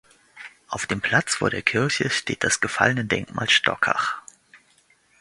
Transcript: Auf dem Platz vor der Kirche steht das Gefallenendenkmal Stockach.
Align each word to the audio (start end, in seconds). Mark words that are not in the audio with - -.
Auf 0.67 0.87
dem 0.87 0.99
Platz 0.99 1.35
vor 1.35 1.51
der 1.51 1.61
Kirche 1.61 2.09
steht 2.09 2.43
das 2.43 2.59
Gefallenendenkmal 2.59 3.51
Stockach. 3.51 4.23